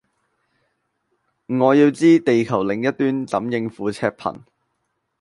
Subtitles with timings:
[1.45, 4.41] 我要知地球另一端怎應付赤貧